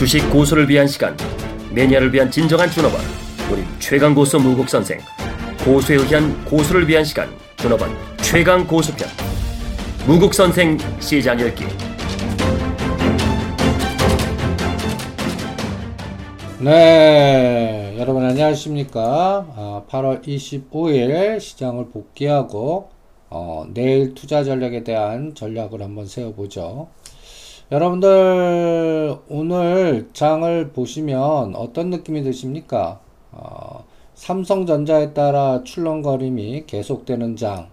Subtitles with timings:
[0.00, 1.14] 주식 고수를 위한 시간
[1.74, 3.02] 매니아를 위한 진정한 준업원
[3.52, 4.98] 우리 최강 고수 무국 선생
[5.62, 7.90] 고수에 의한 고수를 위한 시간 준업원
[8.22, 9.06] 최강 고수편
[10.06, 11.64] 무국 선생 시장 열기
[16.60, 19.46] 네, 여러분 안녕하십니까?
[19.54, 22.88] 아, 8월 25일 시장을 복귀하고
[23.28, 26.88] 어, 내일 투자 전략에 대한 전략을 한번 세워보죠.
[27.70, 32.98] 여러분들 오늘 장을 보시면 어떤 느낌이 드십니까?
[33.30, 37.70] 어, 삼성전자에 따라 출렁거림이 계속되는 장.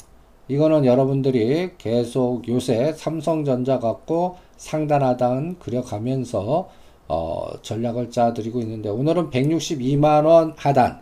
[0.50, 6.70] 이거는 여러분들이 계속 요새 삼성전자 갖고 상단하단 그려가면서
[7.08, 11.02] 어, 전략을 짜드리고 있는데 오늘은 162만원 하단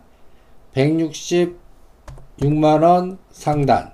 [0.72, 3.92] 166만원 상단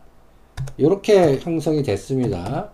[0.76, 2.70] 이렇게 형성이 됐습니다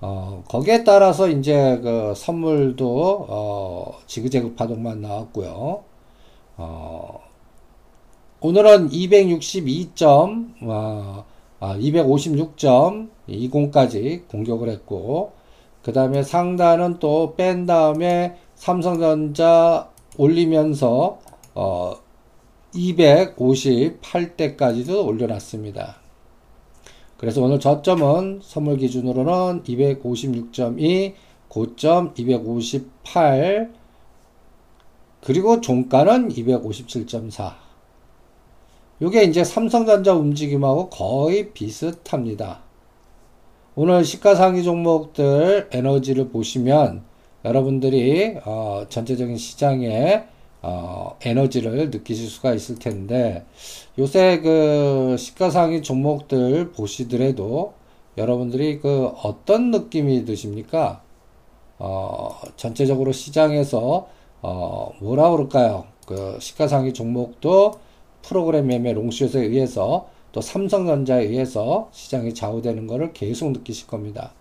[0.00, 5.82] 어, 거기에 따라서 이제 그 선물도 어, 지그재그 파동만 나왔고요
[6.56, 7.20] 어,
[8.40, 11.24] 오늘은 262점 어,
[11.60, 15.32] 아, 256.20까지 공격을 했고
[15.82, 21.18] 그 다음에 상단은 또 뺀 다음에 삼성전자 올리면서
[21.54, 21.94] 어
[22.74, 25.99] 258대까지도 올려놨습니다.
[27.20, 31.12] 그래서 오늘 저점은 선물 기준으로는 256.2,
[31.48, 33.70] 고점 258,
[35.22, 37.52] 그리고 종가는 257.4.
[39.00, 42.60] 이게 이제 삼성전자 움직임하고 거의 비슷합니다.
[43.74, 47.02] 오늘 시가상위 종목들 에너지를 보시면
[47.44, 50.24] 여러분들이 어, 전체적인 시장에
[50.62, 53.44] 어, 에너지를 느끼실 수가 있을 텐데
[53.98, 57.74] 요새 그 시가상위 종목들 보시더라도
[58.18, 61.02] 여러분들이 그 어떤 느낌이 드십니까?
[61.78, 64.08] 어, 전체적으로 시장에서
[64.42, 65.86] 어, 뭐라 그럴까요?
[66.06, 67.74] 그 시가상위 종목도
[68.22, 74.32] 프로그램 매매 롱숏에 의해서 또 삼성전자에 의해서 시장이 좌우되는 것을 계속 느끼실 겁니다.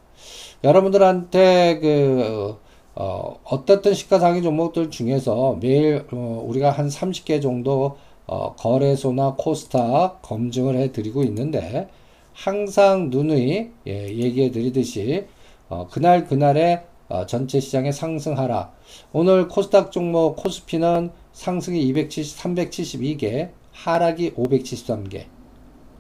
[0.64, 2.58] 여러분들한테 그
[3.00, 7.96] 어, 어떻든 시가상위 종목들 중에서 매일 어, 우리가 한 30개 정도
[8.28, 11.88] 어, 거래소나 코스닥 검증을 해 드리고 있는데
[12.34, 15.28] 항상 누누이 예, 얘기해 드리듯이
[15.70, 18.76] 어, 그날 그날의 어, 전체 시장의 상승 하락
[19.14, 25.24] 오늘 코스닥 종목 코스피는 상승이 270, 372개 하락이 573개.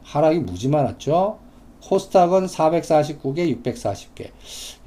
[0.03, 1.39] 하락이 무지 많았죠
[1.83, 4.29] 코스닥은 449개, 640개.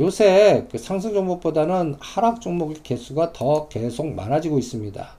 [0.00, 5.16] 요새 그 상승 종목보다는 하락 종목의 개수가 더 계속 많아지고 있습니다.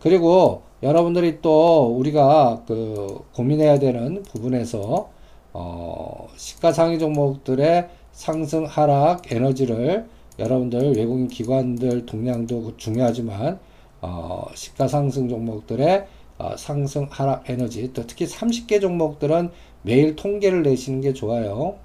[0.00, 5.10] 그리고 여러분들이 또 우리가 그 고민해야 되는 부분에서
[5.52, 10.06] 어 시가상위 종목들의 상승 하락 에너지를
[10.38, 13.60] 여러분들 외국인 기관들 동향도 중요하지만
[14.00, 16.06] 어 시가상승 종목들의
[16.38, 19.50] 어 상승 하락 에너지 또 특히 30개 종목들은
[19.82, 21.76] 매일 통계를 내시는 게 좋아요.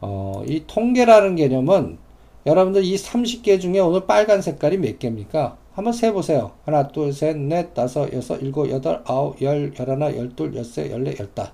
[0.00, 1.98] 어, 이 통계라는 개념은
[2.46, 5.56] 여러분들 이 30개 중에 오늘 빨간 색깔이 몇 개입니까?
[5.72, 6.52] 한번 세보세요.
[6.64, 11.52] 하나, 둘, 셋, 넷, 다섯, 여섯, 일곱, 여덟, 아홉, 열, 열하나, 열둘, 열세, 열네, 열다.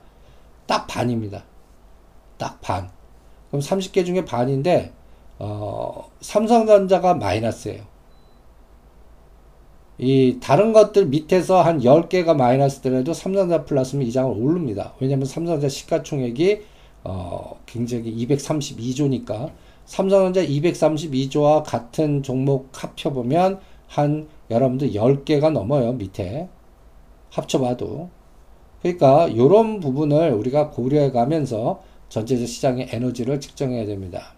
[0.67, 1.45] 딱 반입니다.
[2.39, 2.89] 딱 반.
[3.49, 4.93] 그럼 30개 중에 반인데,
[5.39, 7.94] 어, 삼성전자가 마이너스예요.
[9.99, 14.95] 이 다른 것들 밑에서 한 10개가 마이너스더라도 삼성전자 플러스면 이 장을 오릅니다.
[15.01, 16.63] 왜냐면 삼성전자 시가총액이
[17.05, 19.51] 어 굉장히 232조니까
[19.85, 25.93] 삼성전자 232조와 같은 종목 합쳐보면 한 여러분들 10개가 넘어요.
[25.93, 26.49] 밑에
[27.31, 28.09] 합쳐봐도
[28.83, 34.35] 그러니까 이런 부분을 우리가 고려해 가면서 전체적 시장의 에너지를 측정해야 됩니다.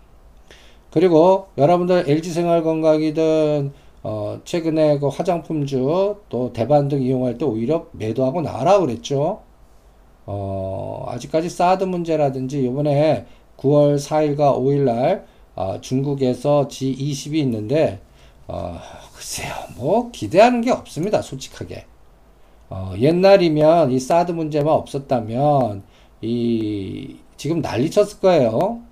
[0.90, 3.72] 그리고 여러분들 LG생활건강이든
[4.08, 9.42] 어, 최근에 그 화장품주 또 대반 등 이용할 때 오히려 매도하고 나라 그랬죠.
[10.26, 15.24] 어, 아직까지 사드 문제라든지 요번에 9월 4일과 5일날
[15.56, 18.00] 어, 중국에서 G20이 있는데
[18.46, 18.78] 어,
[19.12, 21.86] 글쎄요 뭐 기대하는 게 없습니다 솔직하게
[22.70, 25.82] 어, 옛날이면 이 사드 문제만 없었다면
[26.22, 28.82] 이 지금 난리 쳤을 거예요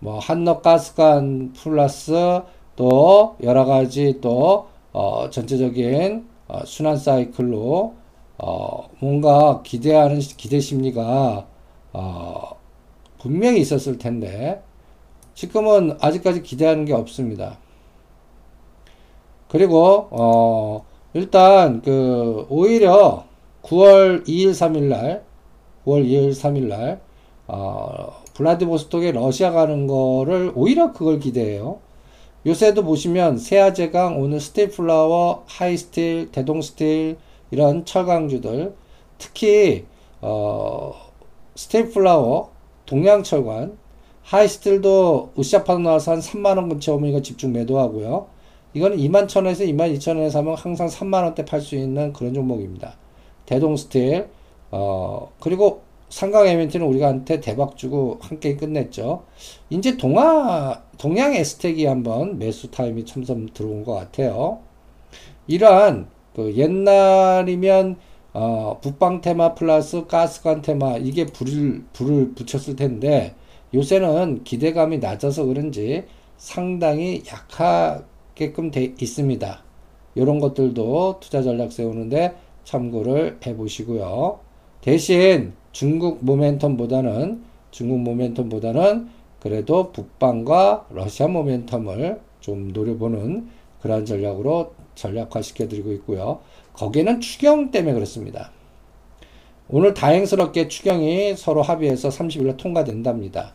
[0.00, 2.12] 뭐 한너 가스관 플러스
[2.76, 7.94] 또 여러 가지 또 어, 전체적인 어, 순환 사이클로
[8.38, 11.46] 어, 뭔가 기대하는 기대 심리가
[11.92, 12.50] 어,
[13.18, 14.62] 분명히 있었을 텐데
[15.34, 17.58] 지금은 아직까지 기대하는 게 없습니다.
[19.48, 20.84] 그리고 어,
[21.14, 23.24] 일단 그 오히려
[23.62, 25.24] 9월 2일 3일 날
[25.84, 27.00] 9월 2일 3일 날
[27.48, 31.78] 어, 블라디보스톡에 러시아 가는 거를 오히려 그걸 기대해요.
[32.46, 37.16] 요새도 보시면 세아제강, 오늘 스틸플라워, 하이스틸, 대동스틸
[37.50, 38.72] 이런 철강주들
[39.18, 39.84] 특히
[40.20, 40.94] 어,
[41.56, 42.52] 스틸플라워,
[42.86, 43.76] 동양철관,
[44.22, 48.28] 하이스틸도 으쌰파도 나와서 한 3만원 근처 오면 이거 집중 매도하고요.
[48.74, 52.96] 이거는 2만 천원에서 2만 2천원에 사면 항상 3만원대 팔 수 있는 그런 종목입니다.
[53.46, 54.28] 대동스틸,
[54.70, 59.24] 어, 그리고 삼강엠앤티는 우리가한테 대박 주고 한 게임 끝냈죠.
[59.70, 64.60] 이제 동아, 동양 에스텍이 한번 매수 타임이 점점 들어온 것 같아요.
[65.46, 67.96] 이러한 그 옛날이면
[68.32, 73.34] 어, 북방 테마 플러스 가스관 테마 이게 불을 불을 붙였을 텐데
[73.72, 76.04] 요새는 기대감이 낮아서 그런지
[76.36, 79.64] 상당히 약하게끔 돼 있습니다.
[80.14, 84.40] 이런 것들도 투자 전략 세우는데 참고를 해 보시고요.
[84.82, 89.08] 대신 중국 모멘텀보다는 중국 모멘텀보다는
[89.40, 93.48] 그래도 북방과 러시아 모멘텀을 좀 노려보는
[93.82, 96.40] 그러한 전략으로 전략화 시켜드리고 있고요.
[96.72, 98.52] 거기에는 추경 때문에 그렇습니다.
[99.68, 103.52] 오늘 다행스럽게 추경이 서로 합의해서 30일에 통과된답니다.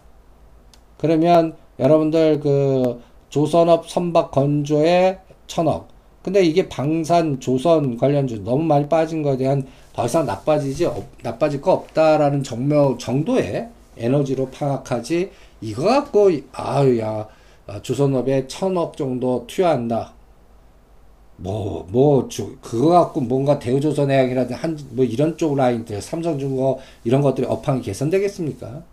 [1.00, 5.88] 그러면 여러분들 그 조선업 선박 건조에 천억.
[6.22, 10.90] 근데 이게 방산 조선 관련주 너무 많이 빠진 거에 대한 더 이상 나빠지지
[11.22, 17.28] 나빠질 거 없다라는 정명 정도의 에너지로 파악하지 이거 갖고 아유야
[17.68, 20.14] 아, 조선업에 천억 정도 투여한다.
[21.38, 27.48] 뭐, 뭐, 주, 그거 갖고 뭔가 대우조선해양이라든 한, 뭐 이런 쪽 라인들, 삼성중공업 이런 것들이
[27.48, 28.84] 업황이 개선되겠습니까?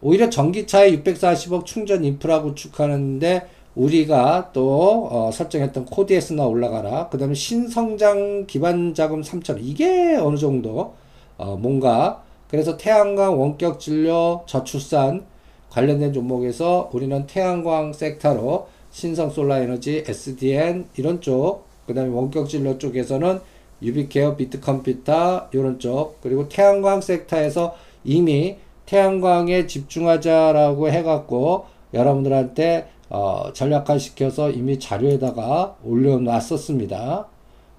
[0.00, 7.08] 오히려 전기차에 640억 충전 인프라 구축하는데 우리가 또 어, 설정했던 코디에스나 올라가라.
[7.10, 9.58] 그 다음에 신성장 기반 자금 3천.
[9.60, 10.94] 이게 어느 정도
[11.36, 12.22] 어, 뭔가.
[12.48, 15.26] 그래서 태양광 원격 진료 저출산
[15.70, 23.40] 관련된 종목에서 우리는 태양광 섹터로 신성 솔라 에너지 SDN 이런 쪽 그다음에 원격 진료 쪽에서는
[23.82, 26.20] 유비케어 비트컴퓨터 이런 쪽.
[26.22, 28.56] 그리고 태양광 섹터에서 이미
[28.86, 37.28] 태양광에 집중하자라고 해갖고 여러분들한테 어, 전략화 시켜서 이미 자료에다가 올려놨었습니다.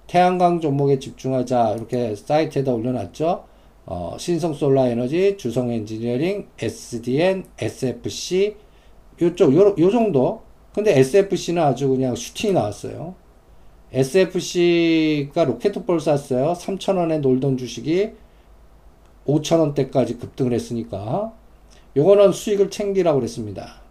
[0.06, 3.44] 태양광 종목에 집중하자 이렇게 사이트에다 올려놨죠.
[3.86, 8.56] 어, 신성 솔라 에너지, 주성 엔지니어링, SDN, SFC
[9.20, 10.42] 요쪽 요, 요 정도.
[10.74, 13.14] 근데 SFC는 아주 그냥 슈팅이 나왔어요.
[13.92, 16.52] SFC가 로켓볼 쐈어요.
[16.52, 18.10] 3,000원에 놀던 주식이
[19.26, 21.32] 5,000원대까지 급등을 했으니까
[21.96, 23.87] 요거는 수익을 챙기라고 그랬습니다.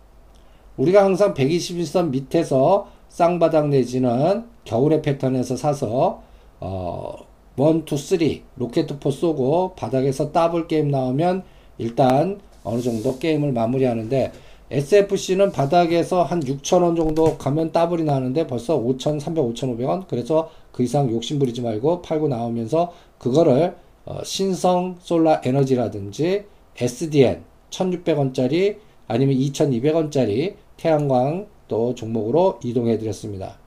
[0.77, 6.21] 우리가 항상 121선 밑에서 쌍바닥 내지는 겨울의 패턴에서 사서
[6.59, 7.13] 어,
[7.57, 8.19] 1, 2, 3
[8.55, 11.43] 로켓포 쏘고 바닥에서 더블 게임 나오면
[11.79, 14.31] 일단 어느 정도 게임을 마무리하는데
[14.69, 20.07] SFC는 바닥에서 한 6,000원 정도 가면 더블이 나는데 벌써 5,300, 5,500원?
[20.07, 23.75] 그래서 그 이상 욕심 부리지 말고 팔고 나오면서 그거를
[24.05, 26.43] 어, 신성 솔라 에너지라든지
[26.77, 28.77] SDN 1,600원짜리
[29.07, 33.57] 아니면 2,200원짜리 태양광 또 종목으로 이동해 드렸습니다.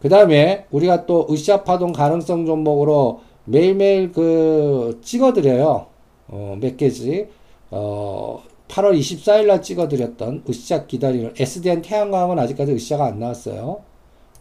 [0.00, 5.86] 그 다음에 우리가 또 으쌰 파동 가능성 종목으로 매일매일 그 찍어 드려요.
[6.28, 7.28] 어, 몇 개지.
[7.70, 13.80] 어, 8월 24일 날 찍어 드렸던 으쌰 기다리는 SDN 태양광은 아직까지 으쌰가 안 나왔어요.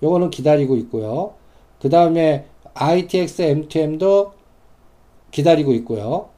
[0.03, 1.33] 요거는 기다리고 있고요.
[1.79, 4.31] 그 다음에 ITX M2M도
[5.31, 6.29] 기다리고 있고요.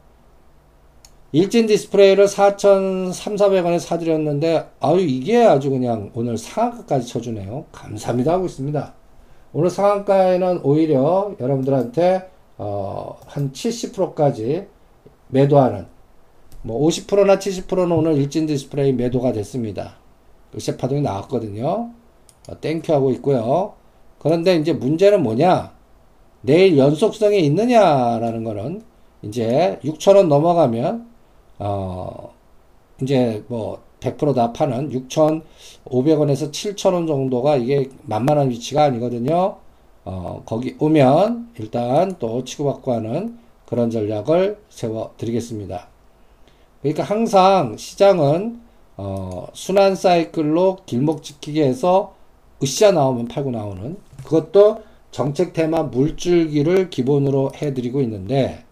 [1.34, 7.66] 일진 디스플레이를 4,300원에 사드렸는데 아유 이게 아주 그냥 오늘 상한가까지 쳐주네요.
[7.72, 8.94] 감사합니다 하고 있습니다.
[9.52, 14.68] 오늘 상한가에는 오히려 여러분들한테 어, 한 70%까지
[15.28, 15.86] 매도하는
[16.62, 19.96] 뭐 50%나 70%는 오늘 일진 디스플레이 매도가 됐습니다.
[20.54, 21.92] 으쌰 파동이 나왔거든요.
[22.50, 23.74] 어, thank you 하고 있고요.
[24.20, 25.76] 그런데 이제 문제는 뭐냐?
[26.42, 28.82] 내일 연속성이 있느냐라는 거는
[29.24, 31.17] 이제 6천원 넘어가면
[31.60, 32.34] 어,
[33.02, 39.58] 이제 뭐 100%다 파는 6,500원에서 7,000원 정도가 이게 만만한 위치가 아니거든요.
[40.06, 45.88] 어, 거기 오면 일단 또 치고받고 하는 그런 전략을 세워 드리겠습니다.
[46.82, 48.62] 그러니까 항상 시장은
[48.96, 52.16] 어, 순환 사이클로 길목 지키기 해서
[52.64, 58.64] 으쌰 나오면 팔고 나오는 그것도 정책 테마 물줄기를 기본으로 해드리고 있는데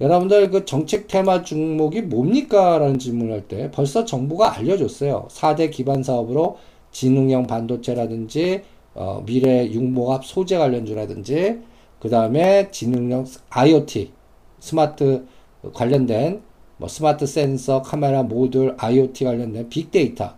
[0.00, 2.78] 여러분들 그 정책 테마 종목이 뭡니까?
[2.78, 5.28] 라는 질문을 할 때 벌써 정부가 알려줬어요.
[5.30, 6.58] 4대 기반 사업으로
[6.90, 8.62] 지능형 반도체라든지
[8.94, 11.60] 어, 미래 융복합 소재 관련주라든지
[12.00, 14.10] 그 다음에 지능형 IoT
[14.58, 15.26] 스마트
[15.72, 16.42] 관련된
[16.78, 20.34] 뭐 스마트 센서, 카메라, 모듈, IoT 관련된 빅데이터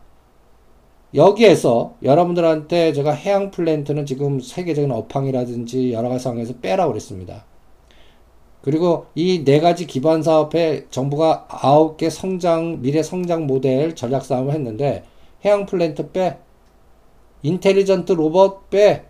[1.15, 7.45] 여기에서 여러분들한테 제가 해양 플랜트는 지금 세계적인 업황이라든지 여러 가지 상황에서 빼라고 그랬습니다.
[8.63, 14.53] 그리고 이 네 가지 기반 사업에 정부가 아홉 개 성장, 미래 성장 모델 전략 싸움을
[14.55, 15.05] 했는데
[15.45, 16.39] 해양 플랜트 빼,
[17.43, 19.05] 인텔리전트 로봇 빼,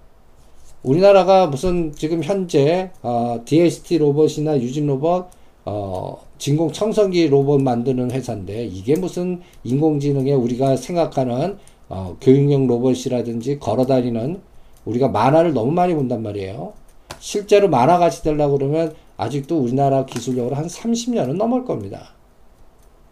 [0.82, 5.28] 우리나라가 무슨 지금 현재 어, DST 로봇이나 유진 로봇,
[5.64, 14.40] 어, 진공 청소기 로봇 만드는 회사인데 이게 무슨 인공지능에 우리가 생각하는 어, 교육용 로봇이라든지 걸어다니는
[14.84, 16.74] 우리가 만화를 너무 많이 본단 말이에요.
[17.18, 22.14] 실제로 만화 같이 되려고 그러면 아직도 우리나라 기술력으로 한 30년은 넘을 겁니다.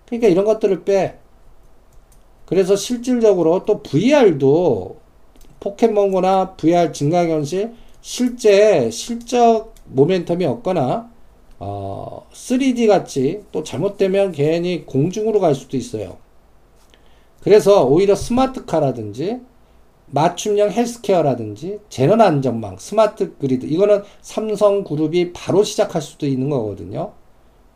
[0.07, 1.19] 그러니까 이런 것들을 빼.
[2.47, 4.97] 그래서 실질적으로 또 VR도
[5.61, 11.11] 포켓몬고나 VR 증강현실 실제 실적 모멘텀이 없거나
[11.59, 16.19] 어, 3D 같이 또 잘못되면 괜히 공중으로 갈 수도 있어요.
[17.41, 19.41] 그래서 오히려 스마트카라든지
[20.17, 27.13] 맞춤형 헬스케어라든지 재난 안전망, 스마트 그리드 이거는 삼성 그룹이 바로 시작할 수도 있는 거거든요.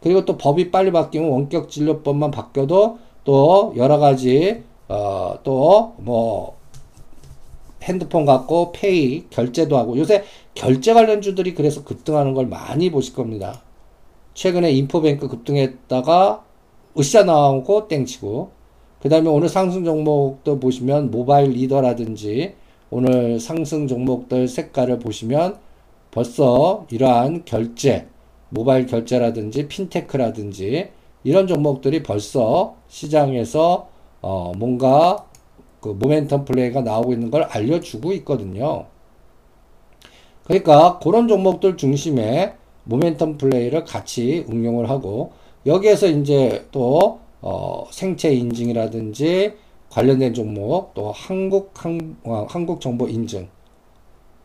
[0.01, 6.59] 그리고 또 법이 빨리 바뀌면 원격 진료법만 바뀌어도 또 여러 가지 어, 또 뭐
[7.83, 13.63] 핸드폰 갖고 페이 결제도 하고 요새 결제 관련주들이 그래서 급등하는 걸 많이 보실 겁니다.
[14.35, 16.45] 최근에 인포뱅크 급등했다가
[16.99, 18.51] 으쌰 나오고 땡치고
[19.01, 22.55] 그 다음에 오늘 상승 종목도 보시면 모바일 리더라든지
[22.91, 25.57] 오늘 상승 종목들 색깔을 보시면
[26.11, 28.09] 벌써 이러한 결제,
[28.51, 30.91] 모바일 결제라든지 핀테크라든지
[31.25, 33.89] 이런 종목들이 벌써 시장에서
[34.21, 35.25] 어 뭔가
[35.81, 38.85] 그 모멘텀 플레이가 나오고 있는 걸 알려주고 있거든요.
[40.45, 42.55] 그러니까 그런 종목들 중심에
[42.87, 45.33] 모멘텀 플레이를 같이 응용을 하고
[45.65, 49.55] 여기에서 이제 또 어, 생체 인증이라든지
[49.89, 53.49] 관련된 종목 또 한국 항, 어, 한국 정보 인증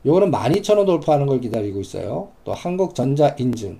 [0.06, 2.30] 요거는 12,000원 돌파하는 걸 기다리고 있어요.
[2.44, 3.80] 또 한국전자 인증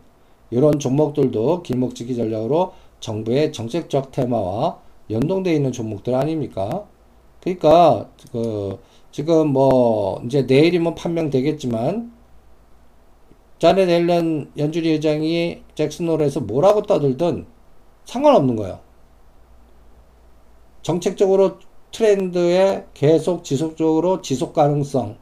[0.50, 4.80] 이런 종목들도 길목지기 전략으로 정부의 정책적 테마와
[5.10, 6.86] 연동되어 있는 종목들 아닙니까?
[7.42, 8.80] 그러니까 그
[9.12, 12.12] 지금 뭐 이제 내일이면 판명되겠지만
[13.60, 17.46] 자넷 앨런 연준리 회장이 잭슨홀에서 뭐라고 떠들든
[18.06, 18.85] 상관없는 거예요.
[20.86, 21.54] 정책적으로
[21.92, 25.16] 트렌드에 계속 지속적으로 지속 가능성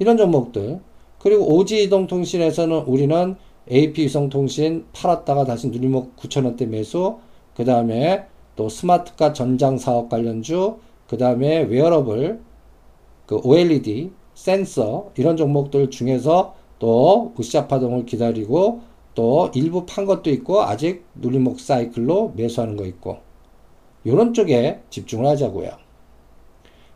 [0.00, 0.80] 이런 종목들.
[1.20, 3.36] 그리고 5G 이동통신에서는 우리는
[3.70, 7.18] AP 위성통신 팔았다가 다시 눌림목 9천원대 매수
[7.54, 12.40] 그 다음에 또 스마트카 전장 사업 관련주 그 다음에 웨어러블
[13.26, 18.80] 그 OLED 센서 이런 종목들 중에서 또 으쌰 파동을 기다리고
[19.14, 23.25] 또 일부 판 것도 있고 아직 눌림목 사이클로 매수하는 거 있고
[24.06, 25.68] 이런 쪽에 집중을 하자고요.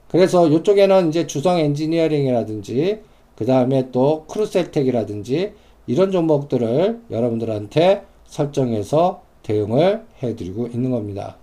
[0.09, 3.01] 그래서 이쪽에는 이제 주성 엔지니어링이라든지
[3.35, 5.53] 그 다음에 또 크루셀텍이라든지
[5.89, 11.37] 이런 종목들을 여러분들한테 설정해서 대응을 해드리고 있는 겁니다.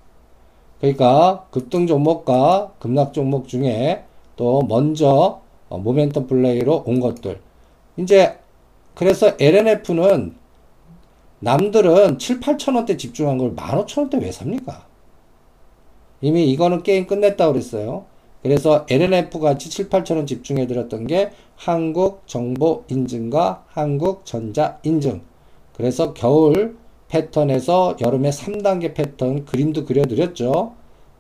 [0.80, 4.06] 그러니까 급등 종목과 급락 종목 중에
[4.38, 7.42] 또 먼저 어, 모멘텀 플레이로 온 것들.
[7.98, 8.38] 이제
[8.94, 10.34] 그래서 L&F는
[11.40, 14.87] 남들은 7, 8천원대 집중한 걸 15,000원대 왜 삽니까?
[16.22, 18.06] 이미 이거는 게임 끝냈다고 그랬어요.
[18.44, 25.22] 그래서 LNF 같이 7, 8천원 집중해 드렸던 게 한국 정보 인증과 한국 전자 인증.
[25.76, 30.74] 그래서 겨울 패턴에서 여름에 3단계 패턴 그림도 그려 드렸죠.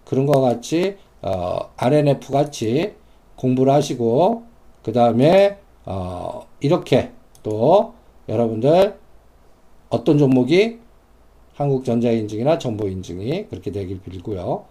[0.05, 2.93] 그런 것 같이 어, RNF 같이
[3.35, 4.43] 공부를 하시고
[4.83, 7.11] 그 다음에 어, 이렇게
[7.43, 7.93] 또
[8.29, 8.97] 여러분들
[9.89, 10.79] 어떤 종목이
[11.55, 14.65] 한국전자인증이나 정보인증이 그렇게 되길 빌고요.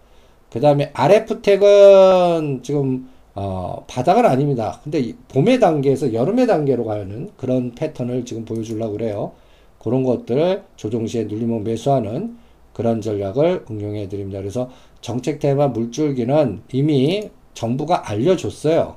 [0.51, 4.79] 그 다음에 RF택은 지금 어, 바닥은 아닙니다.
[4.83, 9.33] 근데 봄의 단계에서 여름의 단계로 가는 그런 패턴을 지금 보여주려고 그래요.
[9.79, 12.37] 그런 것들을 조종시에 눌리면 매수하는
[12.73, 14.39] 그런 전략을 응용해 드립니다.
[14.39, 14.69] 그래서
[15.01, 18.95] 정책 테마 물줄기는 이미 정부가 알려줬어요.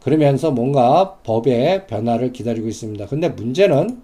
[0.00, 3.06] 그러면서 뭔가 법의 변화를 기다리고 있습니다.
[3.06, 4.02] 근데 문제는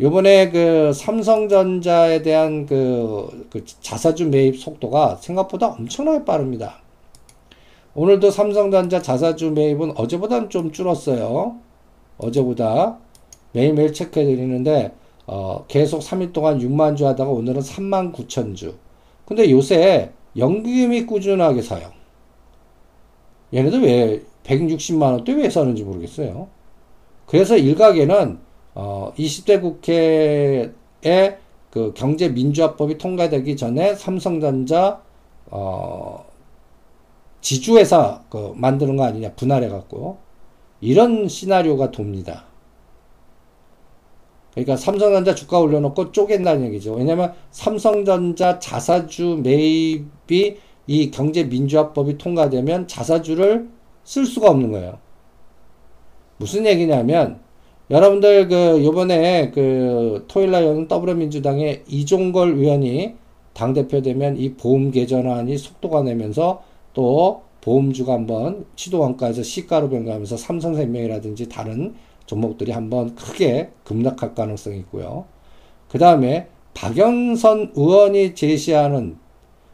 [0.00, 6.76] 요번에 그 삼성전자에 대한 그, 그 자사주 매입 속도가 생각보다 엄청나게 빠릅니다.
[7.94, 11.58] 오늘도 삼성전자 자사주 매입은 어제보다는 좀 줄었어요.
[12.16, 12.98] 어제보다
[13.52, 14.92] 매일매일 체크해 드리는데
[15.26, 18.76] 어, 계속 3일 동안 6만 주 하다가 오늘은 3만 9천 주.
[19.26, 21.90] 근데 요새 연금이 꾸준하게 사요.
[23.52, 26.48] 얘네들 왜 160만 원대 왜 사는지 모르겠어요.
[27.26, 31.38] 그래서 일각에는 어, 20대 국회에
[31.70, 35.02] 그 경제민주화법이 통과되기 전에 삼성전자
[35.46, 36.24] 어,
[37.40, 40.18] 지주회사 그 만드는 거 아니냐 분할해 갖고
[40.80, 42.44] 이런 시나리오가 돕니다.
[44.52, 46.94] 그러니까 삼성전자 주가 올려놓고 쪼갠다는 얘기죠.
[46.94, 53.68] 왜냐면 삼성전자 자사주 매입이 이 경제민주화법이 통과되면 자사주를
[54.02, 54.98] 쓸 수가 없는 거예요.
[56.38, 57.40] 무슨 얘기냐면
[57.90, 63.14] 여러분들 그 요번에 그 토요일 날 여는 더불어민주당의 이종걸 의원이
[63.52, 66.62] 당 대표 되면 이 보험 개전안이 속도가 내면서
[66.94, 71.94] 또 보험주가 한번 시도원가에서 시가로 변경하면서 삼성생명이라든지 다른
[72.26, 75.24] 종목들이 한번 크게 급락할 가능성이 있고요.
[75.88, 79.16] 그 다음에 박영선 의원이 제시하는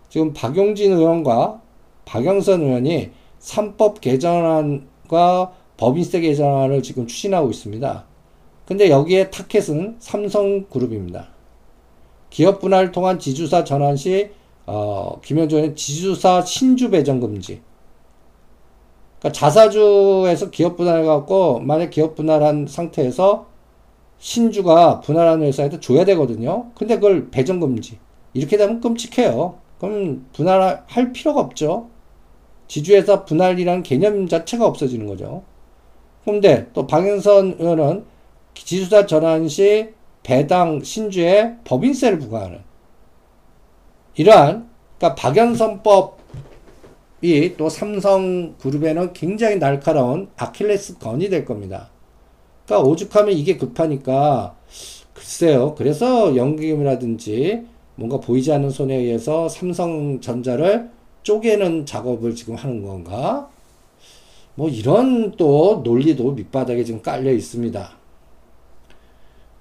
[0.08, 1.61] 지금 박용진 의원과
[2.06, 8.04] 박영선 의원이 3법 개정안과 법인세 개정안을 지금 추진하고 있습니다.
[8.66, 11.28] 근데 여기에 타켓은 삼성그룹입니다.
[12.30, 14.30] 기업 분할을 통한 지주사 전환 시
[14.66, 17.61] 어, 김현조는 지주사 신주 배정 금지.
[19.18, 23.47] 그러니까 자사주에서 기업 분할해 갖고 만약 기업 분할한 상태에서
[24.18, 26.71] 신주가 분할한 회사에도 줘야 되거든요.
[26.75, 27.99] 근데 그걸 배정 금지.
[28.35, 29.59] 이렇게 되면 끔찍해요.
[29.78, 31.88] 그럼 분할할 필요가 없죠.
[32.68, 35.45] 지주회사 분할이라는 개념 자체가 없어지는 거죠.
[36.26, 38.04] 근데 또 박영선 의원은
[38.52, 39.90] 지주사 전환 시
[40.25, 42.59] 배당 신주에 법인세를 부과하는
[44.16, 44.68] 이러한
[44.99, 46.16] 그러니까 박연선법이
[47.56, 51.90] 또 삼성그룹에는 굉장히 날카로운 아킬레스 건이 될 겁니다.
[52.64, 54.56] 그러니까 오죽하면 이게 급하니까
[55.14, 55.76] 글쎄요.
[55.76, 57.62] 그래서 연기금이라든지
[57.95, 60.90] 뭔가 보이지 않는 손에 의해서 삼성전자를
[61.23, 63.49] 쪼개는 작업을 지금 하는 건가?
[64.57, 67.91] 뭐 이런 또 논리도 밑바닥에 지금 깔려 있습니다.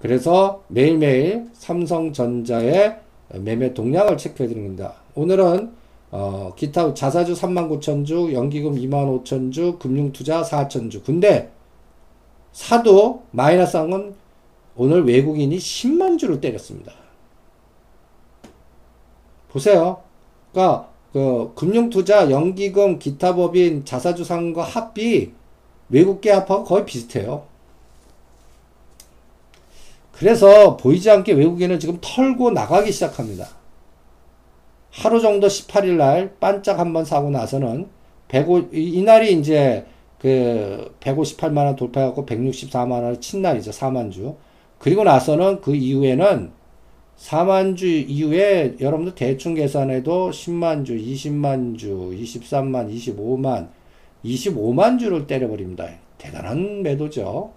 [0.00, 2.98] 그래서 매일매일 삼성전자의
[3.34, 4.94] 매매 동향을 체크해 드립니다.
[5.14, 5.72] 오늘은
[6.10, 11.04] 어, 기타 자사주 39,000주, 연기금 25,000주, 금융투자 4,000주.
[11.04, 11.52] 근데
[12.52, 14.14] 사도 마이너스 한건
[14.76, 16.92] 오늘 외국인이 10만 주를 때렸습니다.
[19.48, 20.02] 보세요.
[20.52, 25.32] 그러니까 그 금융투자, 연기금, 기타 법인, 자사주 상거 합비
[25.88, 27.44] 외국계 합하고 거의 비슷해요.
[30.12, 33.48] 그래서 보이지 않게 외국인은 지금 털고 나가기 시작합니다.
[34.90, 37.88] 하루 정도 18일 날 반짝 한번 사고 나서는
[38.28, 39.86] 105, 이날이 이제
[40.18, 43.70] 그 158만 원 돌파하고 164만 원을 친 날이죠.
[43.70, 44.36] 4만 주.
[44.78, 46.50] 그리고 나서는 그 이후에는
[47.16, 53.68] 4만 주 이후에 여러분들 대충 계산해도 10만 주, 20만 주, 23만, 25만,
[54.24, 55.88] 25만 주를 때려버립니다.
[56.18, 57.52] 대단한 매도죠.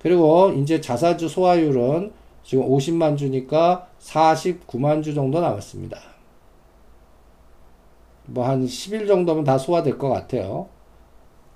[0.00, 2.12] 그리고 이제 자사주 소화율은
[2.44, 5.98] 지금 50만 주니까 49만 주 정도 남았습니다.
[8.26, 10.68] 뭐 한 10일 정도면 다 소화될 것 같아요.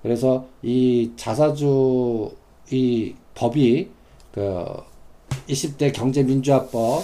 [0.02, 2.30] 그래서 이 자사주
[2.70, 3.90] 이 법이
[4.32, 4.66] 그
[5.48, 7.02] 20대 경제민주화법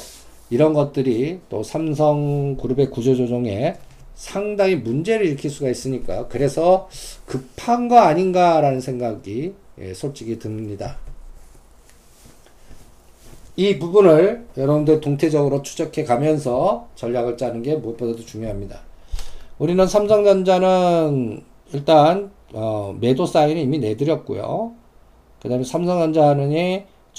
[0.51, 3.77] 이런 것들이 또 삼성그룹의 구조조정에
[4.14, 6.88] 상당히 문제를 일으킬 수가 있으니까 그래서
[7.27, 10.97] 급한 거 아닌가라는 생각이 예, 솔직히 듭니다.
[13.57, 18.81] 이 부분을 여러분들 동태적으로 추적해 가면서 전략을 짜는 게 무엇보다도 중요합니다.
[19.59, 24.73] 우리는 삼성전자는 일단 어, 매도 사인을 이미 내드렸고요.
[25.43, 26.53] 그 다음에 삼성전자는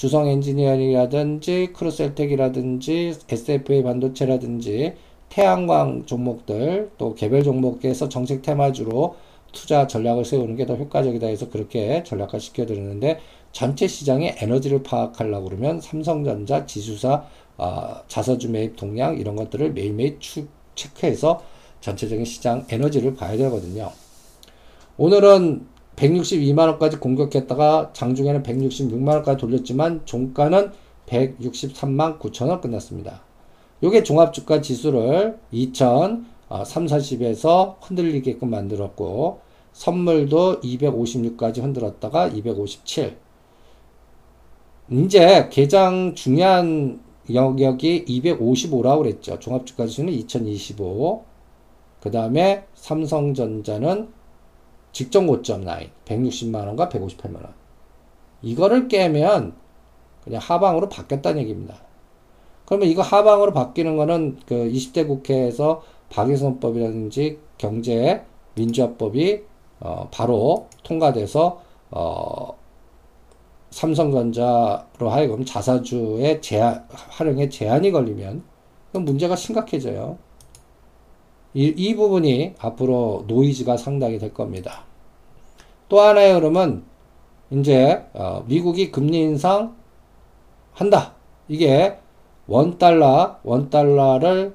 [0.00, 4.94] 주성 엔지니어링이라든지 크루셀텍이라든지 SFA 반도체라든지
[5.28, 9.16] 태양광 종목들 또 개별 종목에서 정책 테마주로
[9.52, 13.20] 투자 전략을 세우는 게 더 효과적이다 해서 그렇게 전략화 시켜드리는데
[13.52, 17.26] 전체 시장의 에너지를 파악하려고 그러면 삼성전자 지수사
[17.58, 21.42] 어, 자사주 매입 동향 이런 것들을 매일매일 추, 체크해서
[21.82, 23.92] 전체적인 시장 에너지를 봐야 되거든요.
[24.96, 25.66] 오늘은
[26.00, 30.70] 162만원까지 공격했다가 장중에는 166만원까지 돌렸지만 종가는
[31.06, 33.22] 163만 9천원 끝났습니다.
[33.82, 36.26] 요게 종합주가 지수를 2000,
[36.64, 39.40] 3, 40에서 흔들리게끔 만들었고
[39.72, 43.16] 선물도 256까지 흔들었다가 257
[44.90, 47.00] 이제 개장 중요한
[47.32, 49.38] 영역이 255라고 그랬죠.
[49.38, 51.24] 종합주가 지수는 2025.
[52.00, 54.19] 그 다음에 삼성전자는
[54.92, 57.52] 직전 고점 라인 160만원과 158만원.
[58.42, 59.54] 이거를 깨면
[60.24, 61.76] 그냥 하방으로 바뀌었다는 얘기입니다.
[62.64, 68.24] 그러면 이거 하방으로 바뀌는 거는 그 20대 국회에서 박예선법이라든지 경제
[68.54, 69.42] 민주화법이
[69.80, 72.56] 어 바로 통과돼서 어
[73.70, 78.42] 삼성전자로 하여금 자사주의 제한, 활용에 제한이 걸리면
[78.92, 80.18] 문제가 심각해져요.
[81.54, 84.84] 이, 이 부분이 앞으로 노이즈가 상당히 될 겁니다.
[85.88, 86.84] 또 하나의 흐름은
[87.50, 89.76] 이제 어, 미국이 금리 인상
[90.72, 91.14] 한다.
[91.48, 91.98] 이게
[92.46, 94.54] 원 달러, 원 달러를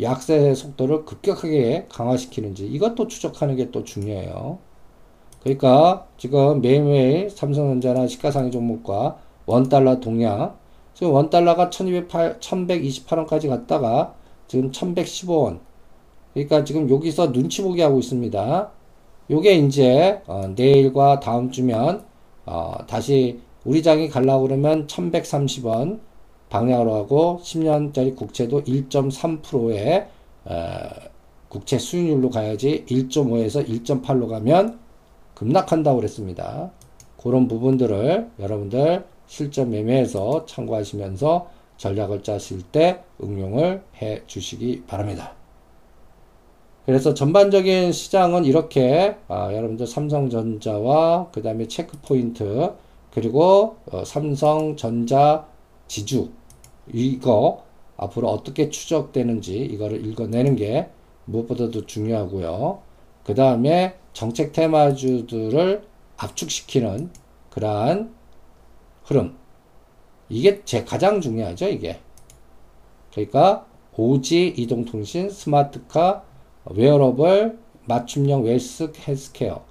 [0.00, 4.58] 약세 속도를 급격하게 강화시키는지 이것도 추적하는 게 또 중요해요.
[5.42, 10.56] 그러니까 지금 매일매일 삼성전자나 시가상위 종목과 원 달러 동향
[10.94, 14.14] 지금 원 달러가 1208, 1128원까지 갔다가
[14.48, 15.60] 지금 1115원
[16.34, 18.70] 그러니까 지금 여기서 눈치 보기 하고 있습니다.
[19.30, 22.04] 요게 이제 어, 내일과 다음 주면
[22.44, 26.00] 어, 다시 우리 장이 갈라고 그러면 1130원
[26.50, 30.08] 방향으로 하고 10년짜리 국채도 1.3%의
[30.44, 30.88] 어,
[31.48, 34.78] 국채 수익률로 가야지 1.5에서 1.8로 가면
[35.34, 36.70] 급락한다고 그랬습니다.
[37.22, 45.43] 그런 부분들을 여러분들 실전 매매에서 참고하시면서 전략을 짜실 때 응용을 해 주시기 바랍니다.
[46.86, 52.74] 그래서 전반적인 시장은 이렇게 아, 여러분들 삼성전자와 그 다음에 체크포인트
[53.10, 55.46] 그리고 어, 삼성전자
[55.88, 56.30] 지주
[56.92, 57.64] 이거
[57.96, 60.88] 앞으로 어떻게 추적되는지 이거를 읽어내는 게
[61.24, 62.82] 무엇보다도 중요하고요.
[63.24, 67.10] 그 다음에 정책 테마주들을 압축시키는
[67.50, 68.14] 그러한
[69.04, 69.36] 흐름.
[70.28, 72.00] 이게 제 가장 중요하죠, 이게.
[73.12, 76.24] 그러니까 5G 이동통신, 스마트카,
[76.66, 79.62] 웨어러블, 맞춤형 웰스 헬스케어.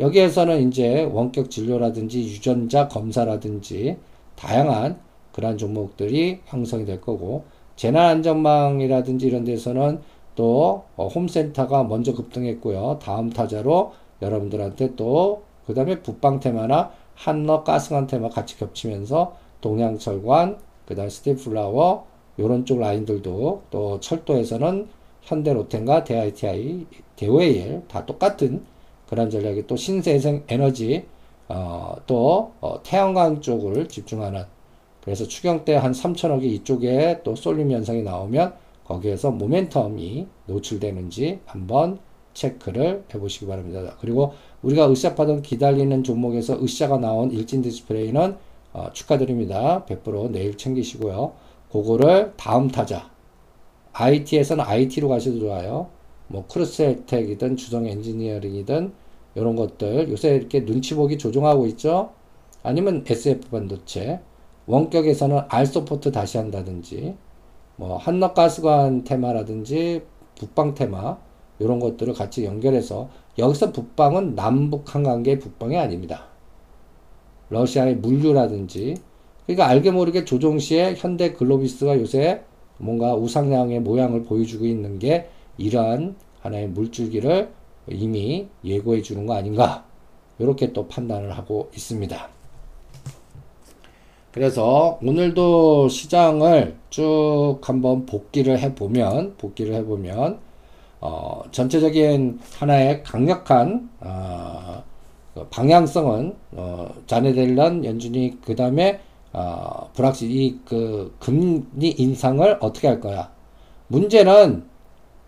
[0.00, 3.96] 여기에서는 이제 원격 진료라든지 유전자 검사라든지
[4.36, 4.98] 다양한
[5.32, 7.44] 그러한 종목들이 형성이 될 거고
[7.76, 10.00] 재난안전망이라든지 이런 데서는
[10.34, 12.98] 또 어, 홈센터가 먼저 급등했고요.
[13.00, 20.94] 다음 타자로 여러분들한테 또 그 다음에 북방 테마나 한러 가스관 테마 같이 겹치면서 동양철관 그
[20.94, 22.06] 다음 스테플라워
[22.38, 24.88] 요런 쪽 라인들도 또 철도에서는
[25.24, 28.64] 현대로텐과 대ITI, 대웨일 다 똑같은
[29.08, 31.06] 그런 전략이 또 신재생 에너지
[31.48, 34.44] 어, 또 어, 태양광 쪽을 집중하는
[35.02, 41.98] 그래서 추경 때 한 3천억이 이쪽에 또 쏠림 현상이 나오면 거기에서 모멘텀이 노출되는지 한번
[42.32, 43.96] 체크를 해보시기 바랍니다.
[44.00, 44.32] 그리고
[44.62, 48.36] 우리가 으쌰 파동 기다리는 종목에서 으쌰가 나온 일진 디스플레이는
[48.72, 49.84] 어, 축하드립니다.
[49.86, 51.32] 100% 내일 챙기시고요.
[51.70, 53.13] 그거를 다음 타자
[53.94, 55.88] IT에서는 IT로 가셔도 좋아요.
[56.26, 58.92] 뭐 크루셀텍이든 주성 엔지니어링이든
[59.36, 62.10] 이런 것들 요새 이렇게 눈치 보기 조종하고 있죠.
[62.62, 64.20] 아니면 SF 반도체
[64.66, 67.14] 원격에서는 R 소포트 다시 한다든지
[67.76, 70.02] 뭐 한너가스관 테마라든지
[70.38, 71.18] 북방 테마
[71.58, 76.26] 이런 것들을 같이 연결해서 여기서 북방은 남북 한 관계 북방이 아닙니다.
[77.50, 78.96] 러시아의 물류라든지
[79.46, 82.42] 그러니까 알게 모르게 조종시에 현대 글로비스가 요새
[82.78, 87.50] 뭔가 우상향의 모양을 보여주고 있는 게 이러한 하나의 물줄기를
[87.88, 89.84] 이미 예고해 주는 거 아닌가
[90.38, 92.28] 이렇게 또 판단을 하고 있습니다.
[94.32, 100.40] 그래서 오늘도 시장을 쭉 한번 복기를 해보면 복기를 해보면
[101.00, 104.82] 어, 전체적인 하나의 강력한 어,
[105.34, 109.00] 그 방향성은 어, 자네델런 연준이 그 다음에
[109.34, 113.32] 어, 불확실 이그 금리 인상을 어떻게 할 거야?
[113.88, 114.64] 문제는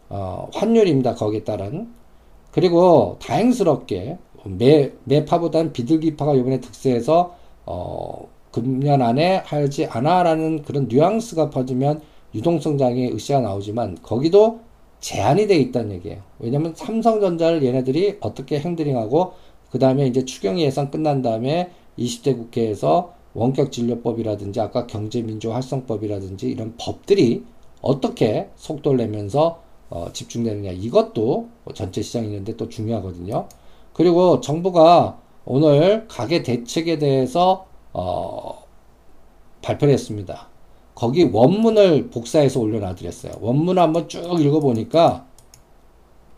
[0.09, 1.17] 어, 환율입니다.
[1.17, 1.93] 거기에 따른
[2.53, 7.35] 그리고 다행스럽게 매 매파보다는 비둘기파가 이번에 득세해서
[7.67, 12.01] 어, 금년 안에 하지 않아라는 그런 뉘앙스가 퍼지면
[12.35, 14.61] 유동성 장애 의시가 나오지만 거기도
[15.01, 16.23] 제한이 돼 있다는 얘기예요.
[16.39, 19.33] 왜냐면 삼성전자를 얘네들이 어떻게 행드링하고
[19.71, 26.75] 그 다음에 이제 추경 예산 끝난 다음에 20대 국회에서 원격 진료법이라든지 아까 경제민주 활성법이라든지 이런
[26.79, 27.45] 법들이
[27.83, 33.49] 어떻게 속도를 내면서 어, 집중되느냐 이것도 전체 시장이 있는데 또 중요하거든요.
[33.93, 38.65] 그리고 정부가 오늘 가계 대책에 대해서 어,
[39.63, 40.49] 발표를 했습니다.
[40.95, 43.35] 거기 원문을 복사해서 올려놔드렸어요.
[43.41, 45.27] 원문 한번 쭉 읽어보니까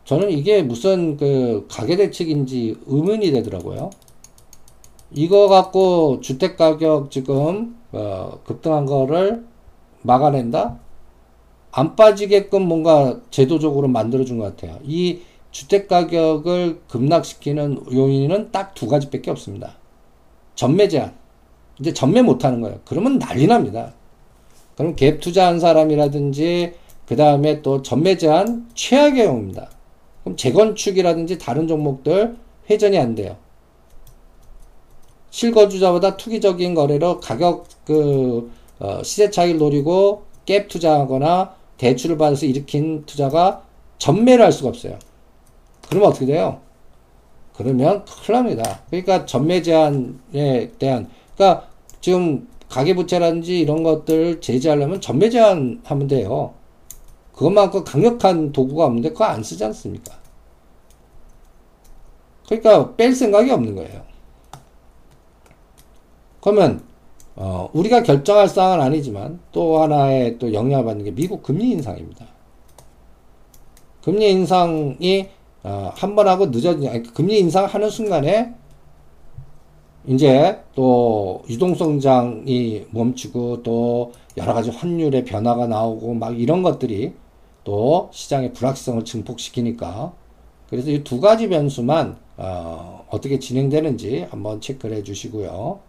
[0.04, 3.90] 저는 이게 무슨 그 가계 대책인지 의문이 되더라고요.
[5.10, 9.44] 이거 갖고 주택 가격 지금 어, 급등한 거를
[10.02, 10.78] 막아낸다?
[11.70, 14.78] 안 빠지게끔 뭔가 제도적으로 만들어준 것 같아요.
[14.84, 19.74] 이 주택 가격을 급락시키는 요인은 딱 두 가지밖에 없습니다.
[20.54, 21.14] 전매 제한.
[21.80, 22.80] 이제 전매 못 하는 거예요.
[22.84, 23.94] 그러면 난리 납니다.
[24.76, 26.74] 그럼 갭 투자한 사람이라든지
[27.06, 29.70] 그 다음에 또 전매 제한 최악의 경우입니다.
[30.22, 32.36] 그럼 재건축이라든지 다른 종목들
[32.68, 33.36] 회전이 안 돼요.
[35.30, 43.62] 실거주자보다 투기적인 거래로 가격 그 어, 시세 차익을 노리고 갭 투자하거나 대출을 받아서 일으킨 투자가
[43.98, 44.98] 전매를 할 수가 없어요.
[45.88, 46.60] 그러면 어떻게 돼요?
[47.54, 48.82] 그러면 큰일 납니다.
[48.88, 51.68] 그러니까 전매 제한에 대한, 그러니까
[52.00, 56.54] 지금 가계부채라든지 이런 것들 제재하려면 전매 제한하면 돼요.
[57.32, 60.18] 그것만큼 강력한 도구가 없는데 그거 안 쓰지 않습니까?
[62.46, 64.02] 그러니까 뺄 생각이 없는 거예요.
[66.40, 66.82] 그러면
[67.36, 72.26] 어, 우리가 결정할 사항은 아니지만 또 하나의 또 영향을 받는 게 미국 금리 인상입니다.
[74.02, 75.28] 금리 인상이
[75.64, 78.54] 어, 한 번 하고 늦어지 금리 인상하는 순간에
[80.06, 87.14] 이제 또 유동성장이 멈추고 또 여러 가지 환율의 변화가 나오고 막 이런 것들이
[87.64, 90.14] 또 시장의 불확실성을 증폭시키니까
[90.70, 95.80] 그래서 이 두 가지 변수만 어, 어떻게 진행되는지 한번 체크를 해 주시고요.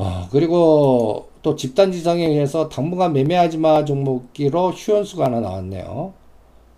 [0.00, 6.14] 어, 그리고 또 집단 지성에 의해서 당분간 매매하지 마 종목기로 휴연수가 하나 나왔네요.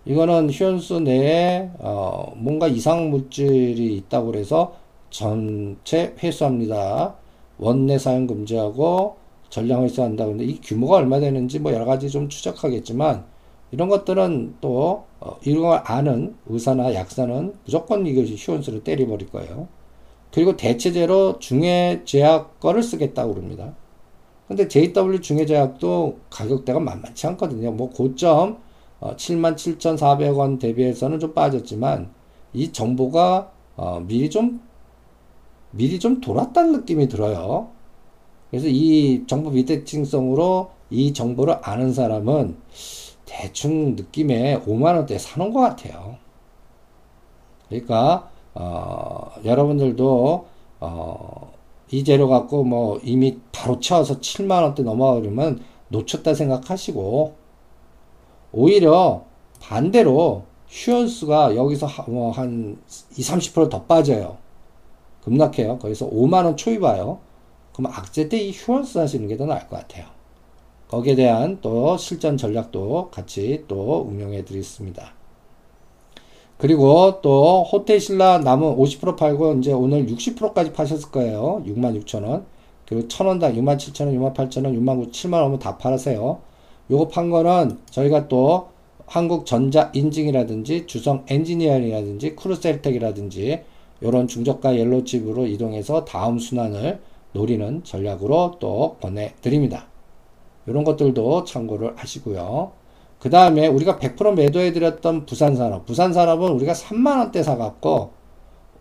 [0.03, 4.75] 이거는 휴연수 내에 어, 뭔가 이상 물질이 있다고 그래서
[5.09, 7.15] 전체 회수합니다.
[7.59, 9.15] 원내 사용 금지하고
[9.49, 10.25] 전량 회수한다.
[10.25, 13.23] 근데 이 규모가 얼마 되는지 뭐 여러 가지 좀 추적하겠지만
[13.71, 19.69] 이런 것들은 또 어, 이런 걸 아는 의사나 약사는 무조건 이것이 휴원수를 때려버릴 거예요.
[20.33, 23.75] 그리고 대체제로 중해제약 거를 쓰겠다고 그럽니다.
[24.47, 27.71] 근데 JW 중해제약도 가격대가 만만치 않거든요.
[27.71, 28.57] 뭐 고점
[28.99, 32.11] 어, 77,400원 대비해서는 좀 빠졌지만
[32.53, 34.61] 이 정보가 어, 미리 좀
[35.71, 37.69] 미리 좀 돌았다는 느낌이 들어요.
[38.49, 42.57] 그래서 이 정보 비대칭성으로 이 정보를 아는 사람은
[43.25, 46.17] 대충 느낌에 5만원대 사는 것 같아요.
[47.67, 50.45] 그러니까, 어, 여러분들도,
[50.79, 51.53] 어,
[51.91, 57.35] 이 재료 갖고 뭐 이미 바로 채워서 7만 원대 넘어가려면 놓쳤다 생각하시고,
[58.51, 59.23] 오히려
[59.59, 62.77] 반대로 휴언스가 여기서 뭐한
[63.17, 64.37] 20, 30%더 빠져요.
[65.23, 65.79] 급락해요.
[65.79, 67.19] 거기서 5만 원 초입 와요.
[67.73, 70.05] 그럼 악재 때 이 휴원스 하시는 게 더 나을 것 같아요.
[70.87, 75.13] 거기에 대한 또 실전 전략도 같이 또 응용해 드리겠습니다.
[76.57, 81.63] 그리고 또 호텔 신라 남은 50% 팔고 이제 오늘 60%까지 파셨을 거예요.
[81.65, 82.43] 66,000원.
[82.85, 86.39] 그리고 1,000원당 67,000원, 68,000원, 69,000원, 7만 원면 다 팔으세요.
[86.91, 88.67] 요거 판 거는 저희가 또
[89.05, 93.63] 한국 전자 인증이라든지 주성 엔지니어링이라든지 크루셀텍이라든지
[94.01, 96.99] 이런 중저가 옐로칩으로 이동해서 다음 순환을
[97.31, 99.87] 노리는 전략으로 또 보내드립니다.
[100.67, 102.71] 이런 것들도 참고를 하시고요.
[103.23, 105.85] 그 다음에 우리가 100% 매도해드렸던 부산산업.
[105.85, 108.11] 부산산업은 우리가 3만원대 사갖고,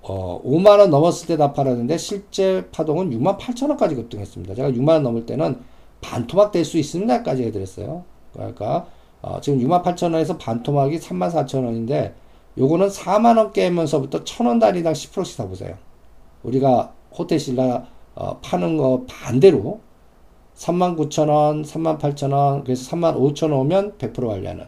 [0.02, 4.56] 어, 5만원 넘었을 때 다 팔았는데 실제 파동은 6만 8천원까지 급등했습니다.
[4.56, 5.60] 제가 6만원 넘을 때는
[6.00, 8.02] 반토막 될 수 있습니다까지 해드렸어요.
[8.32, 8.86] 그러니까,
[9.22, 12.14] 어, 지금 6만 8천원에서 반토막이 3만 4천원인데,
[12.58, 15.76] 요거는 4만원 깨면서부터 1,000원 단위당 10%씩 사보세요.
[16.42, 19.78] 우리가 호텔 신라 어, 파는 거 반대로
[20.62, 24.66] 39,000원, 38,000원, 그래서 35,000원 오면 100% 관리하는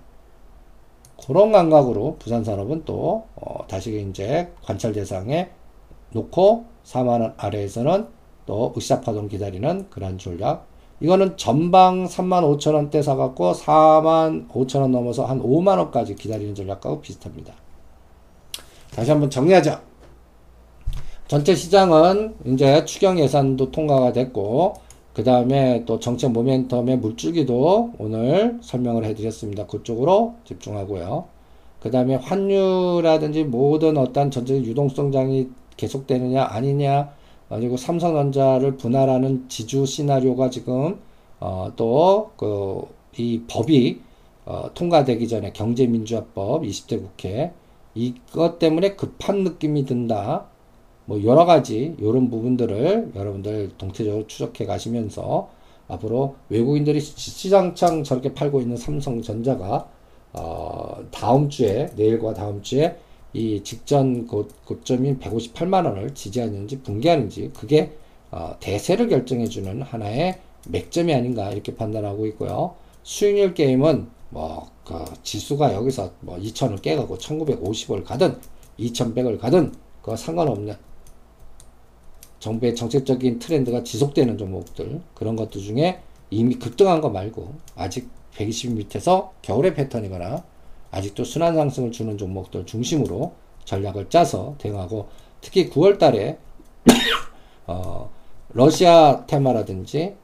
[1.25, 5.51] 그런 감각으로 부산 산업은 또 어, 다시 이제 관찰 대상에
[6.11, 8.09] 놓고 4만 원 아래에서는
[8.47, 10.67] 또 으쌰 파동 기다리는 그런 전략
[11.01, 17.55] 이거는 전방 35,000원대 사갖고 45,000원 넘어서 한 5만 원까지 기다리는 전략하고 비슷합니다.
[18.91, 19.83] 다시 한번 정리하자.
[21.27, 24.75] 전체 시장은 이제 추경 예산도 통과가 됐고,
[25.15, 29.67] 그 다음에 또 정책 모멘텀의 물줄기도 오늘 설명을 해드렸습니다.
[29.67, 31.25] 그쪽으로 집중하고요.
[31.81, 37.13] 그 다음에 환율이라든지 모든 어떤 전체적 유동성장이 계속되느냐 아니냐
[37.49, 40.99] 그리고 삼성전자를 분할하는 지주 시나리오가 지금
[41.41, 44.01] 어, 또그 이 법이
[44.47, 47.53] 어, 통과되기 전에 경제민주화법 20대 국회
[47.95, 50.47] 이것 때문에 급한 느낌이 든다.
[51.07, 55.51] 뭐 여러 가지 이런 부분들을 여러분들 동태적으로 추적해 가시면서
[55.89, 59.89] 앞으로 외국인들이 시장창 저렇게 팔고 있는 삼성전자가
[60.33, 62.97] 어 다음 주에 내일과 다음 주에
[63.35, 67.93] 이 직전 고, 고점인 158만 원을 지지하는지 붕괴하는지 그게
[68.31, 70.39] 어 대세를 결정해 주는 하나의
[70.69, 72.75] 맥점이 아닌가 이렇게 판단하고 있고요.
[73.03, 78.37] 수익률 게임은 뭐, 그 지수가 여기서 뭐 2000을 깨가고 1950을 가든
[78.81, 80.75] 2100을 가든 그거 상관없는
[82.45, 89.33] 정부의 정책적인 트렌드가 지속되는 종목들 그런 것들 중에 이미 급등한 거 말고 아직 120 밑에서
[89.41, 90.45] 겨울의 패턴이거나
[90.91, 93.33] 아직도 순환 상승을 주는 종목들 중심으로
[93.65, 95.09] 전략을 짜서 대응하고
[95.41, 96.37] 특히 9월 달에
[97.67, 98.11] 어,
[98.53, 100.15] 러시아 테마라든지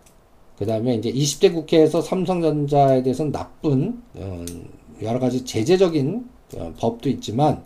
[0.58, 4.68] 그 다음에 이제 20대 국회에서 삼성전자에 대해서는 나쁜 음,
[5.00, 7.64] 여러 가지 제재적인 어, 법도 있지만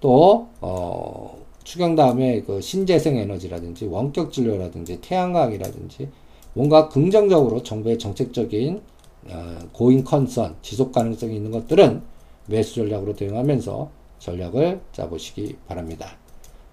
[0.00, 1.39] 또 어,
[1.70, 6.08] 추경 다음에 그 신재생 에너지라든지 원격 진료라든지 태양광이라든지
[6.52, 8.80] 뭔가 긍정적으로 정부의 정책적인
[9.28, 12.02] 어, 고인 컨선 지속 가능성이 있는 것들은
[12.46, 16.08] 매수 전략으로 대응하면서 전략을 짜보시기 바랍니다.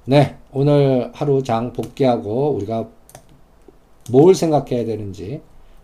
[0.05, 2.87] 네, 오늘 하루 장 복귀하고 우리가
[4.09, 5.41] 뭘 생각해야 되는지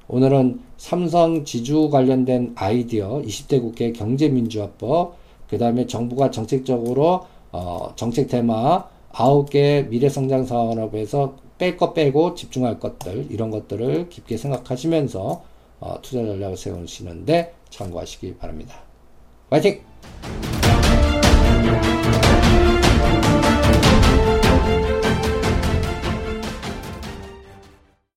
[0.08, 8.92] 오늘은 삼성 지주 관련된 아이디어 20대 국회 경제민주화법 그 다음에 정부가 정책적으로 어, 정책 테마
[9.14, 15.44] 9개 미래성장 산업에서 뺄 것 빼고 집중할 것들 이런 것들을 깊게 생각하시면서
[15.80, 18.76] 어, 투자 전략을 세우시는데 참고하시기 바랍니다.
[19.50, 19.82] 화이팅!